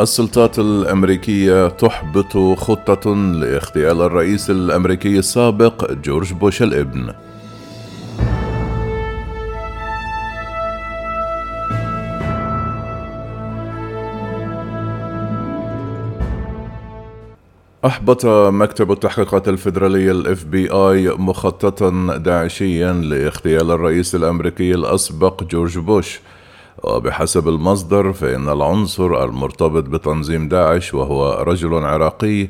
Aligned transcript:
السلطات 0.00 0.58
الأمريكية 0.58 1.68
تحبط 1.68 2.58
خطة 2.58 3.14
لاغتيال 3.14 4.02
الرئيس 4.02 4.50
الأمريكي 4.50 5.18
السابق 5.18 5.92
جورج 5.92 6.32
بوش 6.32 6.62
الابن. 6.62 7.12
أحبط 17.86 18.26
مكتب 18.26 18.92
التحقيقات 18.92 19.48
الفيدرالية 19.48 20.10
الاف 20.10 20.44
بي 20.44 20.70
اي 20.70 21.08
مخططا 21.08 22.16
داعشيا 22.16 22.92
لاغتيال 22.92 23.70
الرئيس 23.70 24.14
الأمريكي 24.14 24.74
الأسبق 24.74 25.42
جورج 25.42 25.78
بوش. 25.78 26.20
وبحسب 26.82 27.48
المصدر 27.48 28.12
فإن 28.12 28.48
العنصر 28.48 29.24
المرتبط 29.24 29.84
بتنظيم 29.84 30.48
داعش 30.48 30.94
وهو 30.94 31.42
رجل 31.42 31.74
عراقي 31.74 32.48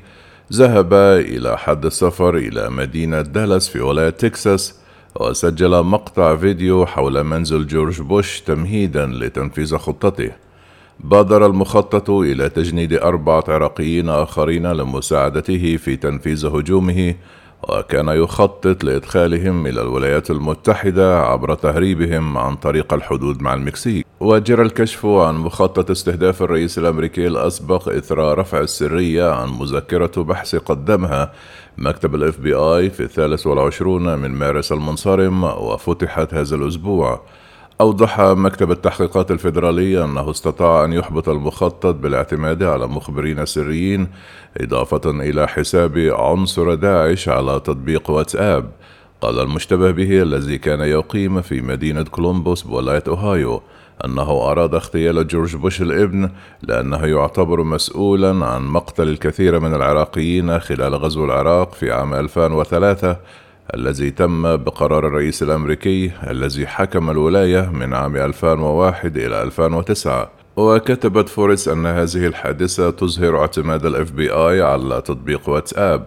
ذهب 0.53 0.93
إلى 0.95 1.59
حد 1.59 1.87
السفر 1.87 2.37
إلى 2.37 2.71
مدينة 2.71 3.21
دالاس 3.23 3.69
في 3.69 3.81
ولاية 3.81 4.11
تكساس 4.11 4.81
وسجل 5.21 5.83
مقطع 5.83 6.37
فيديو 6.37 6.87
حول 6.87 7.25
منزل 7.25 7.67
جورج 7.67 8.01
بوش 8.01 8.41
تمهيدا 8.41 9.07
لتنفيذ 9.07 9.77
خطته. 9.77 10.31
بادر 11.01 11.47
المخطط 11.47 12.11
إلى 12.11 12.49
تجنيد 12.49 12.93
أربعة 12.93 13.45
عراقيين 13.49 14.09
آخرين 14.09 14.67
لمساعدته 14.67 15.77
في 15.77 15.97
تنفيذ 15.97 16.47
هجومه 16.47 17.15
وكان 17.69 18.09
يخطط 18.09 18.85
لإدخالهم 18.85 19.67
إلى 19.67 19.83
الولايات 19.83 20.31
المتحدة 20.31 21.21
عبر 21.23 21.55
تهريبهم 21.55 22.39
عن 22.39 22.57
طريق 22.57 22.95
الحدود 22.95 23.43
مع 23.43 23.55
المكسيك. 23.55 24.02
وجرى 24.23 24.63
الكشف 24.63 25.07
عن 25.07 25.35
مخطط 25.35 25.91
استهداف 25.91 26.43
الرئيس 26.43 26.79
الأمريكي 26.79 27.27
الأسبق 27.27 27.89
إثر 27.89 28.39
رفع 28.39 28.61
السرية 28.61 29.31
عن 29.31 29.49
مذكرة 29.49 30.23
بحث 30.23 30.57
قدمها. 30.57 31.33
مكتب 31.79 32.15
الاف 32.15 32.41
بي 32.41 32.55
آي 32.55 32.91
في 32.91 33.03
الثالث 33.03 33.47
والعشرون 33.47 34.19
من 34.19 34.31
مارس 34.31 34.73
المنصرم 34.73 35.45
وفتحت 35.45 36.35
هذا 36.35 36.57
الأسبوع. 36.57 37.21
أوضح 37.81 38.21
مكتب 38.21 38.71
التحقيقات 38.71 39.31
الفيدرالي 39.31 40.05
أنه 40.05 40.31
استطاع 40.31 40.85
أن 40.85 40.93
يحبط 40.93 41.29
المخطط 41.29 41.95
بالاعتماد 41.95 42.63
على 42.63 42.87
مخبرين 42.87 43.47
سريين 43.47 44.09
إضافة 44.61 45.11
إلى 45.11 45.49
حساب 45.49 45.99
عنصر 45.99 46.75
داعش 46.75 47.29
على 47.29 47.61
تطبيق 47.61 48.11
واتساب. 48.11 48.71
قال 49.21 49.41
المشتبه 49.41 49.91
به 49.91 50.23
الذي 50.23 50.59
كان 50.59 50.81
يقيم 50.81 51.43
في 51.43 51.61
مدينة 51.61 52.03
كولومبوس 52.03 52.63
بولاية 52.63 53.05
أوهايو 53.09 53.63
أنه 54.05 54.31
أراد 54.51 54.75
اغتيال 54.75 55.27
جورج 55.27 55.57
بوش 55.57 55.83
الابن 55.83 56.31
لأنه 56.63 57.07
يعتبر 57.07 57.63
مسؤولا 57.63 58.47
عن 58.47 58.63
مقتل 58.63 59.09
الكثير 59.09 59.61
من 59.61 59.75
العراقيين 59.75 60.59
خلال 60.59 60.95
غزو 60.95 61.25
العراق 61.25 61.75
في 61.75 61.93
عام 61.93 62.15
2003 62.15 63.17
الذي 63.75 64.11
تم 64.11 64.57
بقرار 64.57 65.07
الرئيس 65.07 65.43
الأمريكي 65.43 66.11
الذي 66.31 66.67
حكم 66.67 67.11
الولاية 67.11 67.71
من 67.71 67.95
عام 67.95 68.17
2001 68.17 69.17
إلى 69.17 69.43
2009 69.43 70.31
وكتبت 70.57 71.29
فوربس 71.29 71.69
أن 71.69 71.87
هذه 71.87 72.27
الحادثة 72.27 72.91
تظهر 72.91 73.41
اعتماد 73.41 73.78
اف 73.78 73.87
بي 74.17 74.31
اي 74.31 74.63
على 74.63 75.01
تطبيق 75.01 75.49
واتساب. 75.49 76.07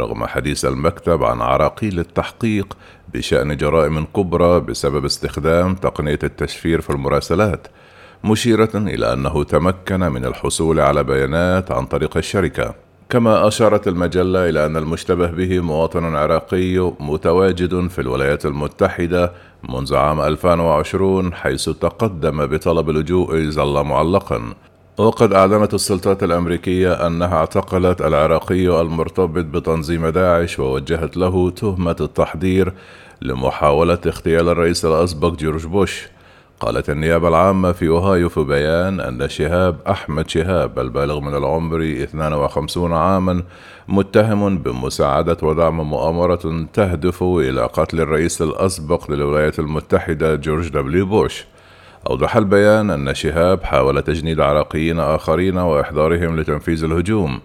رغم 0.00 0.26
حديث 0.26 0.64
المكتب 0.64 1.24
عن 1.24 1.40
عراقيل 1.40 1.98
التحقيق 1.98 2.76
بشأن 3.14 3.56
جرائم 3.56 4.04
كبرى 4.04 4.60
بسبب 4.60 5.04
استخدام 5.04 5.74
تقنية 5.74 6.18
التشفير 6.22 6.80
في 6.80 6.90
المراسلات 6.90 7.66
مشيرة 8.24 8.70
إلى 8.74 9.12
أنه 9.12 9.44
تمكن 9.44 10.00
من 10.00 10.24
الحصول 10.24 10.80
على 10.80 11.04
بيانات 11.04 11.70
عن 11.70 11.86
طريق 11.86 12.16
الشركة. 12.16 12.74
كما 13.08 13.48
أشارت 13.48 13.88
المجلة 13.88 14.48
إلى 14.48 14.66
أن 14.66 14.76
المشتبه 14.76 15.26
به 15.26 15.60
مواطن 15.60 16.16
عراقي 16.16 16.78
متواجد 17.00 17.88
في 17.88 18.00
الولايات 18.00 18.46
المتحدة 18.46 19.32
منذ 19.68 19.94
عام 19.96 20.20
2020 20.20 21.34
حيث 21.34 21.64
تقدم 21.64 22.46
بطلب 22.46 22.90
اللجوء 22.90 23.50
ظل 23.50 23.84
معلقا. 23.84 24.54
وقد 24.98 25.32
أعلنت 25.32 25.74
السلطات 25.74 26.22
الأمريكية 26.22 27.06
أنها 27.06 27.36
اعتقلت 27.36 28.00
العراقي 28.00 28.80
المرتبط 28.80 29.44
بتنظيم 29.44 30.06
داعش 30.08 30.58
ووجهت 30.58 31.16
له 31.16 31.50
تهمة 31.50 31.96
التحضير 32.00 32.72
لمحاولة 33.22 33.98
اغتيال 34.06 34.48
الرئيس 34.48 34.84
الأسبق 34.84 35.28
جورج 35.28 35.66
بوش. 35.66 36.08
قالت 36.60 36.90
النيابة 36.90 37.28
العامة 37.28 37.72
في 37.72 37.88
أوهايو 37.88 38.28
في 38.28 38.44
بيان 38.44 39.00
أن 39.00 39.28
شهاب 39.28 39.76
أحمد 39.90 40.30
شهاب 40.30 40.78
البالغ 40.78 41.20
من 41.20 41.34
العمر 41.36 41.82
52 42.02 42.92
عاما 42.92 43.42
متهم 43.88 44.58
بمساعدة 44.58 45.36
ودعم 45.42 45.80
مؤامرة 45.80 46.66
تهدف 46.72 47.22
إلى 47.22 47.62
قتل 47.62 48.00
الرئيس 48.00 48.42
الأسبق 48.42 49.10
للولايات 49.10 49.58
المتحدة 49.58 50.34
جورج 50.34 50.68
دبليو 50.68 51.06
بوش. 51.06 51.46
أوضح 52.10 52.36
البيان 52.36 52.90
أن 52.90 53.14
شهاب 53.14 53.62
حاول 53.64 54.02
تجنيد 54.02 54.40
عراقيين 54.40 55.00
آخرين 55.00 55.58
وإحضارهم 55.58 56.40
لتنفيذ 56.40 56.84
الهجوم 56.84 57.40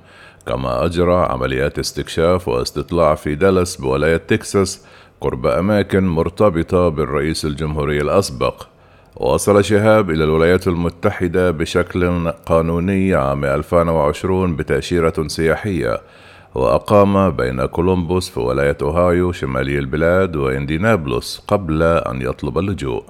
كما 0.48 0.86
أجرى 0.86 1.16
عمليات 1.16 1.80
استكشاف 1.80 2.48
واستطلاع 2.48 3.16
في 3.16 3.36
دالاس 3.36 3.76
بولاية 3.76 4.18
تكساس 4.18 4.86
قرب 5.22 5.48
أماكن 5.48 6.08
مرتبطة 6.08 6.90
بالرئيس 6.90 7.46
الجمهوري 7.46 8.02
الأسبق. 8.02 8.64
وصل 9.16 9.64
شهاب 9.64 10.10
إلى 10.10 10.24
الولايات 10.24 10.68
المتحدة 10.68 11.52
بشكل 11.52 12.30
قانوني 12.32 13.16
عام 13.16 13.46
2020 13.46 14.56
بتأشيرة 14.56 15.28
سياحية 15.28 16.02
وأقام 16.56 17.30
بين 17.30 17.66
كولومبوس 17.66 18.30
في 18.30 18.40
ولاية 18.40 18.78
أوهايو 18.82 19.32
شمالي 19.32 19.80
البلاد 19.80 20.36
وإندينابلوس 20.36 21.44
قبل 21.48 21.84
أن 21.84 22.22
يطلب 22.22 22.58
اللجوء. 22.58 23.04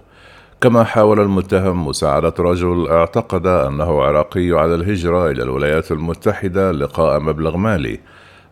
كما 0.61 0.83
حاول 0.83 1.19
المتهم 1.19 1.87
مساعدة 1.87 2.33
رجل 2.39 2.87
اعتقد 2.87 3.47
أنه 3.47 4.01
عراقي 4.03 4.51
على 4.51 4.75
الهجرة 4.75 5.31
إلى 5.31 5.43
الولايات 5.43 5.91
المتحدة 5.91 6.71
لقاء 6.71 7.19
مبلغ 7.19 7.57
مالي. 7.57 7.99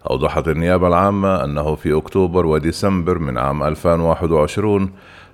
أوضحت 0.09 0.47
النيابة 0.47 0.87
العامة 0.87 1.43
أنه 1.43 1.75
في 1.75 1.97
أكتوبر 1.97 2.45
وديسمبر 2.45 3.19
من 3.19 3.37
عام 3.37 3.63
2021 3.63 4.89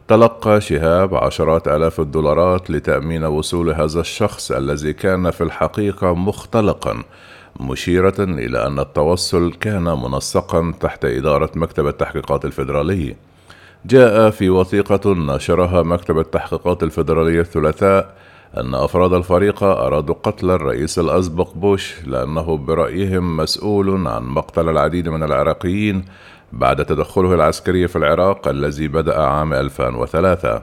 تلقى 0.07 0.62
شهاب 0.62 1.16
عشرات 1.16 1.67
آلاف 1.67 2.00
الدولارات 2.00 2.72
لتأمين 2.72 3.23
وصول 3.23 3.69
هذا 3.69 4.00
الشخص 4.00 4.51
الذي 4.51 4.94
كان 4.94 5.31
في 5.31 5.41
الحقيقة 5.41 6.13
مختلقا 6.13 7.03
مشيرة 7.59 8.16
إلى 8.19 8.67
أن 8.67 8.79
التوصل 8.79 9.53
كان 9.53 9.83
منسقا 9.83 10.73
تحت 10.79 11.06
إدارة 11.06 11.51
مكتب 11.56 11.88
التحقيقات 11.88 12.45
الفيدرالي. 12.45 13.16
جاء 13.85 14.29
في 14.29 14.49
وثيقة 14.49 15.13
نشرها 15.13 15.83
مكتب 15.83 16.19
التحقيقات 16.19 16.83
الفيدرالي 16.83 17.39
الثلاثاء 17.39 18.13
أن 18.57 18.75
أفراد 18.75 19.13
الفريق 19.13 19.63
أرادوا 19.63 20.16
قتل 20.23 20.49
الرئيس 20.51 20.99
الأسبق 20.99 21.53
بوش 21.53 21.95
لأنه 22.05 22.57
برأيهم 22.57 23.38
مسؤول 23.38 24.07
عن 24.07 24.23
مقتل 24.23 24.69
العديد 24.69 25.09
من 25.09 25.23
العراقيين 25.23 26.05
بعد 26.53 26.85
تدخله 26.85 27.33
العسكري 27.33 27.88
في 27.88 27.95
العراق 27.95 28.47
الذي 28.47 28.88
بدأ 28.88 29.21
عام 29.21 29.53
2003 29.53 30.61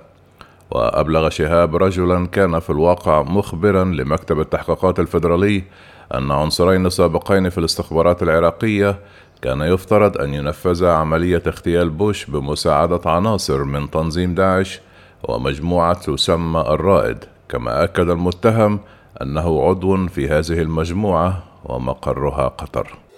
وأبلغ 0.70 1.28
شهاب 1.28 1.76
رجلا 1.76 2.26
كان 2.26 2.58
في 2.58 2.70
الواقع 2.70 3.22
مخبرا 3.22 3.84
لمكتب 3.84 4.40
التحقيقات 4.40 5.00
الفيدرالي 5.00 5.64
أن 6.14 6.30
عنصرين 6.30 6.90
سابقين 6.90 7.48
في 7.48 7.58
الاستخبارات 7.58 8.22
العراقية 8.22 8.98
كان 9.42 9.60
يفترض 9.60 10.18
أن 10.18 10.34
ينفذا 10.34 10.92
عملية 10.92 11.42
اغتيال 11.46 11.90
بوش 11.90 12.24
بمساعدة 12.24 13.10
عناصر 13.10 13.64
من 13.64 13.90
تنظيم 13.90 14.34
داعش 14.34 14.80
ومجموعة 15.28 15.94
تسمى 15.94 16.60
الرائد. 16.60 17.24
كما 17.48 17.84
أكد 17.84 18.08
المتهم 18.08 18.80
أنه 19.22 19.62
عضو 19.62 20.06
في 20.06 20.28
هذه 20.28 20.62
المجموعة 20.62 21.42
ومقرها 21.64 22.48
قطر. 22.48 23.09